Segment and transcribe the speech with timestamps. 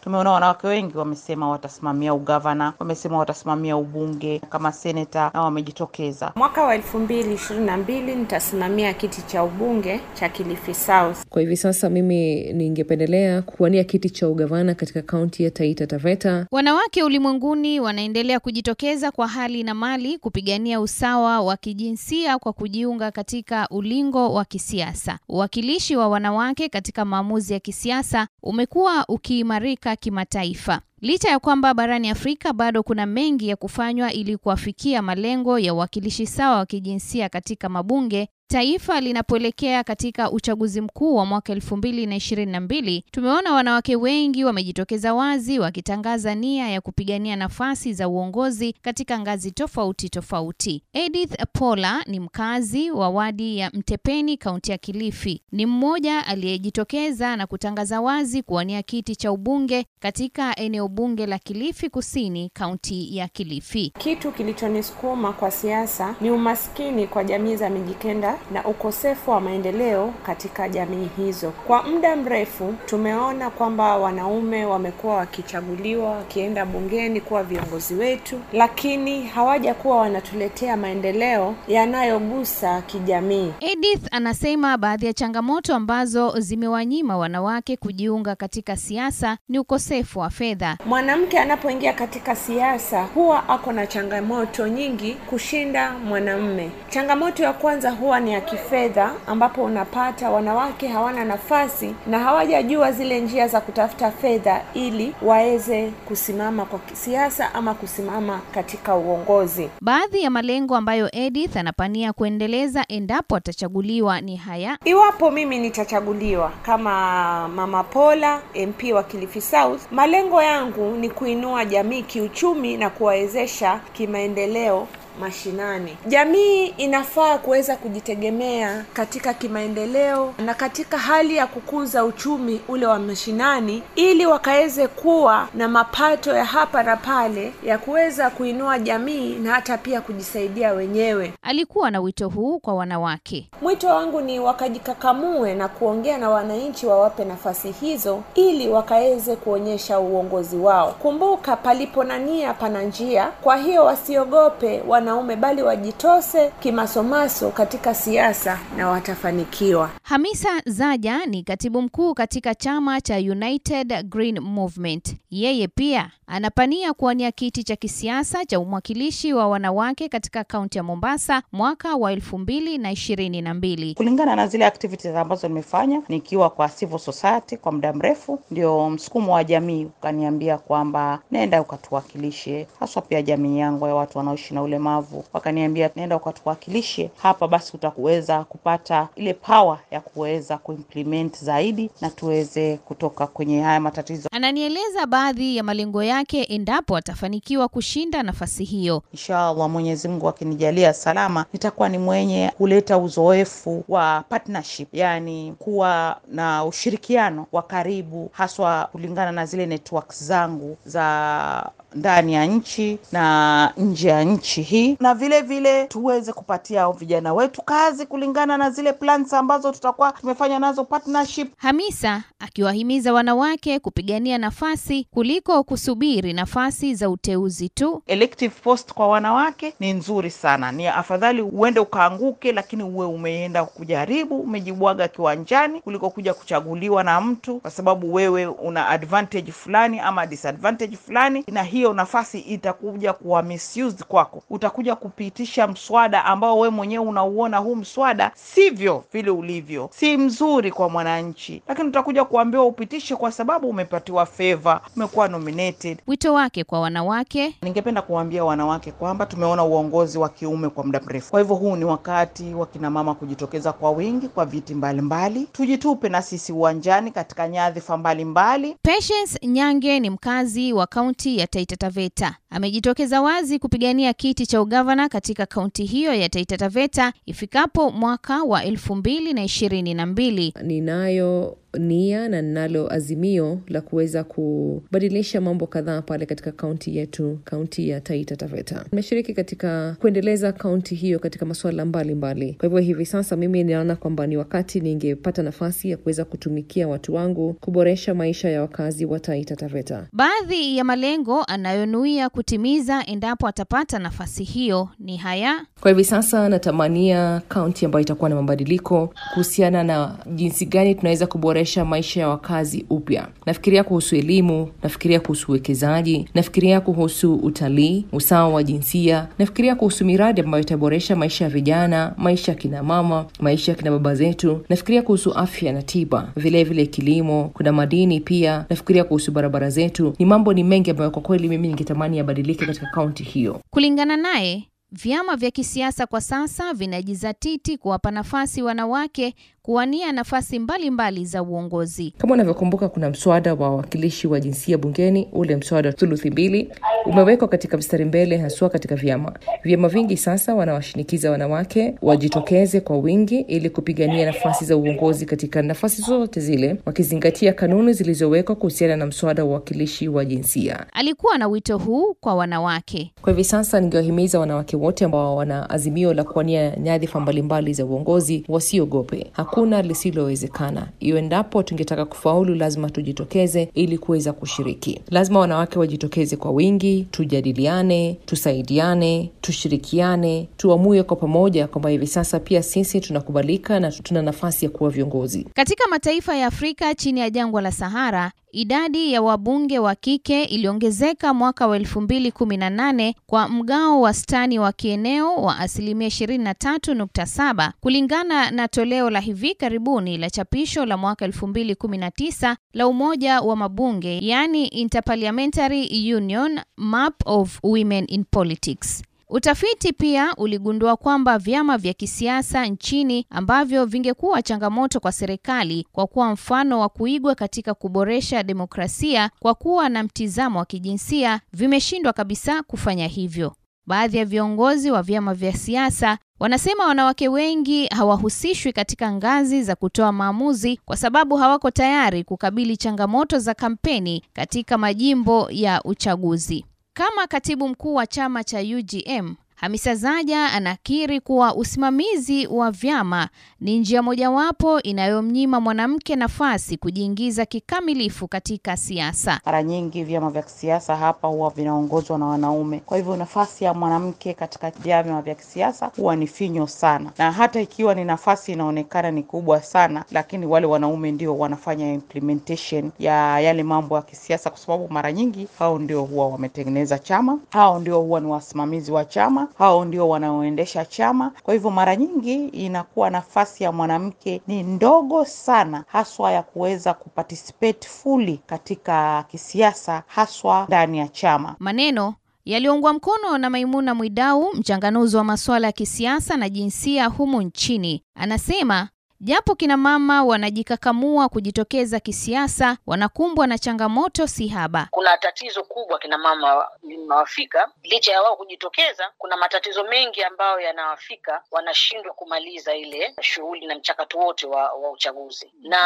[0.00, 6.32] Tumeona wanawake wengi wamesema watasimamia ugavana, wamesema watasimamia ubunge kama seneta na wamejitokeza.
[6.36, 11.16] Mwaka wa elfu mbili ishirini na mbili nitasimamia kiti cha ubunge cha Kilifi South.
[11.28, 16.46] Kwa hivi sasa mimi ningependelea kuwania kiti cha ugavana katika kaunti ya Taita Taveta.
[16.50, 23.68] Wanawake ulimwenguni wanaendelea kujitokeza kwa hali na mali kupigania usawa wa kijinsia kwa kujiunga katika
[23.70, 25.18] ulingo wa kisiasa.
[25.28, 30.80] Uwakilishi wa wanawake katika maamuzi ya kisiasa umekuwa ukiimarika kimataifa.
[31.00, 36.26] Licha ya kwamba barani Afrika bado kuna mengi ya kufanywa ili kuafikia malengo ya uwakilishi
[36.26, 42.16] sawa wa kijinsia katika mabunge, taifa linapoelekea katika uchaguzi mkuu wa mwaka elfu mbili na
[42.16, 48.72] ishirini na mbili, tumeona wanawake wengi wamejitokeza wazi wakitangaza nia ya kupigania nafasi za uongozi
[48.82, 50.82] katika ngazi tofauti tofauti.
[50.92, 55.42] Edith Pola ni mkazi wa wadi ya Mtepeni, kaunti ya Kilifi.
[55.52, 61.90] Ni mmoja aliyejitokeza na kutangaza wazi kuwania kiti cha ubunge katika eneo bunge la Kilifi
[61.90, 63.92] Kusini, kaunti ya Kilifi.
[63.98, 70.68] Kitu kilichonisukuma kwa siasa ni umaskini kwa jamii za Mijikenda na ukosefu wa maendeleo katika
[70.68, 71.50] jamii hizo.
[71.50, 79.96] Kwa muda mrefu tumeona kwamba wanaume wamekuwa wakichaguliwa wakienda bungeni kuwa viongozi wetu, lakini hawajakuwa
[79.96, 83.52] wanatuletea maendeleo yanayogusa kijamii.
[83.60, 90.76] Edith anasema baadhi ya changamoto ambazo zimewanyima wanawake kujiunga katika siasa ni ukosefu wa fedha.
[90.86, 96.70] Mwanamke anapoingia katika siasa huwa ako na changamoto nyingi kushinda mwanamume.
[96.88, 103.20] Changamoto ya kwanza huwa ni ya kifedha, ambapo unapata wanawake hawana nafasi na hawajajua zile
[103.20, 109.68] njia za kutafuta fedha ili waweze kusimama kwa kisiasa ama kusimama katika uongozi.
[109.80, 117.48] Baadhi ya malengo ambayo Edith anapania kuendeleza endapo atachaguliwa ni haya: Iwapo mimi nitachaguliwa kama
[117.48, 124.86] Mama Pola, MP wa Kilifi South, malengo yangu ni kuinua jamii kiuchumi na kuwawezesha kimaendeleo
[125.20, 125.96] mashinani.
[126.06, 133.82] Jamii inafaa kuweza kujitegemea katika kimaendeleo na katika hali ya kukuza uchumi ule wa mashinani,
[133.96, 139.78] ili wakaweze kuwa na mapato ya hapa na pale ya kuweza kuinua jamii na hata
[139.78, 141.32] pia kujisaidia wenyewe.
[141.42, 143.46] Alikuwa na wito huu kwa wanawake.
[143.62, 150.56] Mwito wangu ni wakajikakamue na kuongea na wananchi, wawape nafasi hizo ili wakaweze kuonyesha uongozi
[150.56, 150.92] wao.
[150.92, 153.26] Kumbuka, palipo na nia pana njia.
[153.42, 159.90] Kwa hiyo wasiogope wanaume, bali wajitose kimasomaso katika siasa na watafanikiwa.
[160.02, 165.16] Hamisa Zaja ni katibu mkuu katika chama cha United Green Movement.
[165.30, 171.42] Yeye pia anapania kuwania kiti cha kisiasa cha umwakilishi wa wanawake katika kaunti ya Mombasa
[171.52, 173.94] mwaka wa elfu mbili na ishirini na mbili.
[173.94, 179.32] Kulingana na zile activities ambazo nimefanya nikiwa kwa civil society kwa muda mrefu, ndio msukumo
[179.32, 184.89] wa jamii ukaniambia kwamba nenda ukatuwakilishe, haswa pia jamii yangu ya watu wanaoishi na ulemavu,
[185.32, 192.76] wakaniambia naenda ukatuwakilishe hapa, basi utakuweza kupata ile power ya kuweza kuimplement zaidi na tuweze
[192.76, 194.28] kutoka kwenye haya matatizo.
[194.32, 199.02] Ananieleza baadhi ya malengo yake endapo atafanikiwa kushinda nafasi hiyo.
[199.12, 206.64] Inshallah, Mwenyezi Mungu akinijalia salama, nitakuwa ni mwenye kuleta uzoefu wa partnership, yani kuwa na
[206.64, 214.08] ushirikiano wa karibu, haswa kulingana na zile networks zangu za ndani ya nchi na nje
[214.08, 219.32] ya nchi hii, na vile vile tuweze kupatia vijana wetu kazi kulingana na zile plans
[219.34, 221.52] ambazo tutakuwa tumefanya nazo partnership.
[221.56, 228.02] Hamisa akiwahimiza wanawake kupigania nafasi kuliko kusubiri nafasi za uteuzi tu.
[228.06, 234.40] Elective post kwa wanawake ni nzuri sana, ni afadhali uende ukaanguke, lakini uwe umeenda kujaribu,
[234.40, 240.96] umejibwaga kiwanjani kuliko kuja kuchaguliwa na mtu kwa sababu wewe una advantage fulani ama disadvantage
[240.96, 244.42] fulani, na hiyo nafasi itakuja kuwa misused kwako.
[244.50, 250.88] Utakuja kupitisha mswada ambao we mwenyewe unauona huu mswada sivyo vile ulivyo, si mzuri kwa
[250.88, 255.98] mwananchi, lakini utakuja kuambiwa upitishe kwa sababu umepatiwa favor, umekuwa nominated.
[256.06, 261.30] Wito wake kwa wanawake Ningependa kuwaambia wanawake kwamba tumeona uongozi wa kiume kwa muda mrefu,
[261.30, 265.48] kwa hivyo huu ni wakati wa kina mama kujitokeza kwa wingi kwa viti mbalimbali.
[265.52, 268.76] Tujitupe na sisi uwanjani katika nyadhifa mbalimbali.
[268.82, 272.36] Patience Nyange ni mkazi wa kaunti ya Taita Taveta.
[272.50, 278.64] Amejitokeza wazi kupigania kiti cha ugavana katika kaunti hiyo ya Taita Taveta ifikapo mwaka wa
[278.64, 280.54] elfu mbili na ishirini na mbili.
[280.62, 287.88] Ninayo nia na ninalo azimio la kuweza kubadilisha mambo kadhaa pale katika kaunti yetu, kaunti
[287.88, 288.84] ya Taita Taveta.
[288.92, 292.52] Nimeshiriki katika kuendeleza kaunti hiyo katika masuala mbalimbali.
[292.54, 297.14] Kwa hivyo hivi sasa mimi ninaona kwamba ni wakati ningepata nafasi ya kuweza kutumikia watu
[297.14, 300.06] wangu, kuboresha maisha ya wakazi wa Taita Taveta.
[300.12, 305.66] Baadhi ya malengo anayonuia kutimiza endapo atapata nafasi hiyo ni haya.
[305.80, 311.59] Kwa hivi sasa natamania kaunti ambayo itakuwa na mabadiliko kuhusiana na jinsi gani tunaweza kuboresha
[311.84, 313.28] maisha ya wakazi upya.
[313.46, 320.40] Nafikiria kuhusu elimu, nafikiria kuhusu uwekezaji, nafikiria kuhusu utalii, usawa wa jinsia, nafikiria kuhusu miradi
[320.40, 324.64] ambayo itaboresha maisha ya vijana, maisha ya kina mama, maisha ya kina baba zetu.
[324.68, 328.64] Nafikiria kuhusu afya na tiba, vilevile vile kilimo, kuna madini pia.
[328.70, 330.14] Nafikiria kuhusu barabara zetu.
[330.18, 333.60] Ni mambo ni mengi ambayo kwa kweli mimi ningetamani yabadilike katika kaunti hiyo.
[333.70, 339.34] Kulingana naye, vyama vya kisiasa kwa sasa vinajizatiti kuwapa nafasi wanawake
[339.70, 342.14] kuwania nafasi mbalimbali mbali za uongozi.
[342.18, 346.70] Kama unavyokumbuka, kuna mswada wa wawakilishi wa jinsia bungeni, ule mswada wa thuluthi mbili
[347.06, 349.32] umewekwa katika mstari mbele, haswa katika vyama.
[349.64, 356.02] Vyama vingi sasa wanawashinikiza wanawake wajitokeze kwa wingi ili kupigania nafasi za uongozi katika nafasi
[356.02, 360.86] zote zile, wakizingatia kanuni zilizowekwa kuhusiana na mswada wa wawakilishi wa jinsia.
[360.92, 363.12] Alikuwa na wito huu kwa wanawake.
[363.22, 368.44] Kwa hivi sasa, ningewahimiza wanawake wote ambao wana azimio la kuwania nyadhifa mbalimbali za uongozi
[368.48, 369.30] wasiogope.
[369.50, 370.88] Hakuna lisilowezekana.
[371.00, 375.00] Iwendapo tungetaka kufaulu, lazima tujitokeze ili kuweza kushiriki.
[375.10, 382.62] Lazima wanawake wajitokeze kwa wingi, tujadiliane, tusaidiane, tushirikiane, tuamue kwa pamoja kwamba hivi sasa pia
[382.62, 385.46] sisi tunakubalika na tuna nafasi ya kuwa viongozi.
[385.54, 391.34] Katika mataifa ya Afrika chini ya jangwa la Sahara, idadi ya wabunge wa kike iliongezeka
[391.34, 399.20] mwaka wa 2018 kwa mgao wastani wa kieneo wa asilimia 23.7 kulingana na toleo la
[399.20, 407.14] hivi karibuni la chapisho la mwaka 2019 la Umoja wa Mabunge, yani Interparliamentary Union Map
[407.26, 409.02] of Women in Politics.
[409.32, 416.32] Utafiti pia uligundua kwamba vyama vya kisiasa nchini ambavyo vingekuwa changamoto kwa serikali kwa kuwa
[416.32, 423.06] mfano wa kuigwa katika kuboresha demokrasia kwa kuwa na mtizamo wa kijinsia vimeshindwa kabisa kufanya
[423.06, 423.52] hivyo.
[423.86, 430.12] Baadhi ya viongozi wa vyama vya siasa wanasema wanawake wengi hawahusishwi katika ngazi za kutoa
[430.12, 436.64] maamuzi kwa sababu hawako tayari kukabili changamoto za kampeni katika majimbo ya uchaguzi.
[437.00, 443.28] Kama katibu mkuu wa chama cha UGM, Hamisa Zaja anakiri kuwa usimamizi wa vyama
[443.60, 449.40] ni njia mojawapo inayomnyima mwanamke nafasi kujiingiza kikamilifu katika siasa.
[449.46, 454.34] Mara nyingi vyama vya kisiasa hapa huwa vinaongozwa na wanaume, kwa hivyo nafasi ya mwanamke
[454.34, 459.22] katika vyama vya kisiasa huwa ni finyo sana, na hata ikiwa ni nafasi inaonekana ni
[459.22, 464.88] kubwa sana, lakini wale wanaume ndio wanafanya implementation ya yale mambo ya kisiasa, kwa sababu
[464.88, 469.84] mara nyingi hao ndio huwa wametengeneza chama, hao ndio huwa ni wasimamizi wa chama hao
[469.84, 471.32] ndio wanaoendesha chama.
[471.42, 477.88] Kwa hivyo mara nyingi inakuwa nafasi ya mwanamke ni ndogo sana, haswa ya kuweza kuparticipate
[477.88, 481.56] fully katika kisiasa, haswa ndani ya chama.
[481.58, 482.14] Maneno
[482.44, 488.02] yaliyoungwa mkono na Maimuna Mwidau, mchanganuzi wa masuala ya kisiasa na jinsia humu nchini.
[488.14, 488.88] Anasema
[489.20, 494.88] japo kina mama wanajikakamua kujitokeza kisiasa, wanakumbwa na changamoto si haba.
[494.90, 501.42] Kuna tatizo kubwa kina mama linawafika, licha ya wao kujitokeza, kuna matatizo mengi ambayo yanawafika,
[501.50, 505.52] wanashindwa kumaliza ile shughuli na mchakato wote wa, wa uchaguzi.
[505.60, 505.78] Na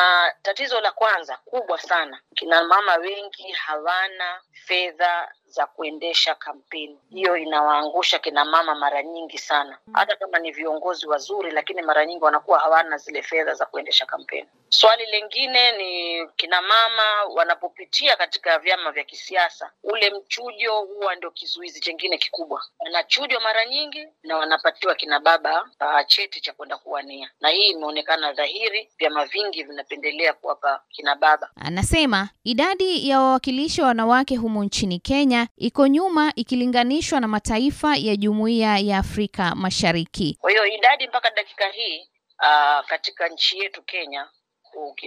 [0.42, 6.98] tatizo la kwanza kubwa sana, kina mama wengi hawana fedha za kuendesha kampeni.
[7.10, 12.24] Hiyo inawaangusha kina mama mara nyingi sana, hata kama ni viongozi wazuri, lakini mara nyingi
[12.24, 14.48] wanakuwa hawana zile fedha za kuendesha kampeni.
[14.68, 21.80] Swali lingine ni kina mama wanapopitia katika vyama vya kisiasa, ule mchujo huwa ndio kizuizi
[21.80, 22.62] chengine kikubwa.
[22.78, 28.32] Wanachujwa mara nyingi na wanapatiwa kina baba uh, cheti cha kwenda kuwania, na hii imeonekana
[28.32, 31.50] dhahiri, vyama vingi vinapendelea kuwapa kina baba.
[31.56, 38.16] Anasema idadi ya wawakilishi wa wanawake humu nchini Kenya iko nyuma ikilinganishwa na mataifa ya
[38.16, 40.38] Jumuiya ya Afrika Mashariki.
[40.40, 41.98] Kwa hiyo idadi mpaka dakika hii
[42.42, 44.28] uh, katika nchi yetu Kenya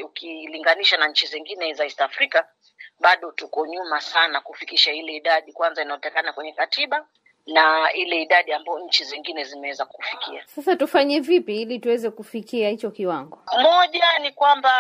[0.06, 2.44] ukilinganisha na nchi zingine za East Africa
[3.00, 7.08] bado tuko nyuma sana kufikisha ile idadi kwanza inayotakana kwenye katiba
[7.48, 10.44] na ile idadi ambayo nchi zingine zimeweza kufikia.
[10.46, 13.39] Sasa tufanye vipi ili tuweze kufikia hicho kiwango?
[13.62, 14.72] Moja ni kwamba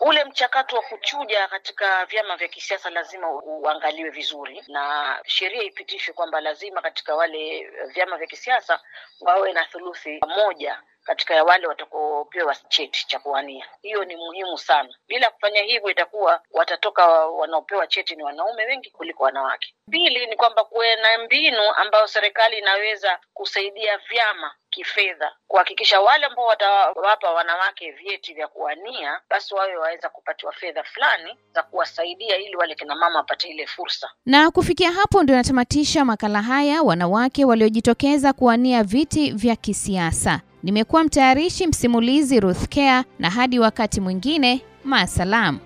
[0.00, 6.40] ule mchakato wa kuchuja katika vyama vya kisiasa lazima uangaliwe vizuri, na sheria ipitishwe kwamba
[6.40, 8.80] lazima katika wale vyama vya kisiasa
[9.20, 13.66] wawe na thuluthi moja katika ya wale watakaopewa cheti cha kuwania.
[13.82, 14.94] Hiyo ni muhimu sana.
[15.08, 19.74] Bila kufanya hivyo, itakuwa watatoka wanaopewa cheti ni wanaume wengi kuliko wanawake.
[19.90, 26.46] Pili ni kwamba kuwe na mbinu ambayo serikali inaweza kusaidia vyama kifedha kuhakikisha wale ambao
[26.46, 32.74] watawapa wanawake vyeti vya kuwania basi wawe waweza kupatiwa fedha fulani za kuwasaidia ili wale
[32.74, 34.10] kina mama wapate ile fursa.
[34.26, 40.40] Na kufikia hapo ndio natamatisha makala haya, wanawake waliojitokeza kuwania viti vya kisiasa.
[40.62, 45.58] Nimekuwa mtayarishi msimulizi Ruth Care, na hadi wakati mwingine, maasalam.